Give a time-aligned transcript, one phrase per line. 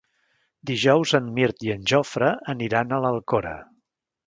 [0.69, 3.55] Dijous en Mirt i en Jofre aniran a l'Alcora.